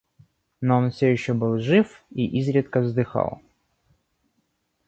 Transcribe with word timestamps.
Но 0.61 0.77
он 0.77 0.89
всё 0.89 1.11
еще 1.11 1.35
был 1.35 1.59
жив 1.59 2.03
и 2.09 2.25
изредка 2.25 2.79
вздыхал. 2.81 3.39